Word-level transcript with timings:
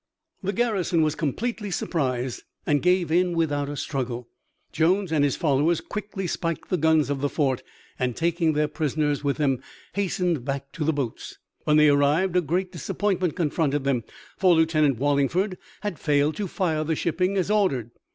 The 0.41 0.51
garrison 0.51 1.03
was 1.03 1.13
completely 1.13 1.69
surprised 1.69 2.41
and 2.65 2.81
gave 2.81 3.11
in 3.11 3.35
without 3.37 3.69
a 3.69 3.77
struggle. 3.77 4.27
Jones 4.71 5.11
and 5.11 5.23
his 5.23 5.35
followers 5.35 5.79
quickly 5.79 6.25
spiked 6.25 6.69
the 6.71 6.77
guns 6.77 7.11
of 7.11 7.21
the 7.21 7.29
fort 7.29 7.61
and 7.99 8.15
taking 8.15 8.53
their 8.53 8.67
prisoners 8.67 9.23
with 9.23 9.37
them 9.37 9.61
hastened 9.93 10.43
back 10.43 10.71
to 10.71 10.83
the 10.83 10.91
boats. 10.91 11.37
When 11.65 11.77
they 11.77 11.87
arrived 11.89 12.35
a 12.35 12.41
great 12.41 12.71
disappointment 12.71 13.35
confronted 13.35 13.83
them, 13.83 14.03
for 14.39 14.55
Lieutenant 14.55 14.97
Wallingford 14.97 15.59
had 15.81 15.99
failed 15.99 16.35
to 16.37 16.47
fire 16.47 16.83
the 16.83 16.95
shipping 16.95 17.37
as 17.37 17.51
ordered. 17.51 17.91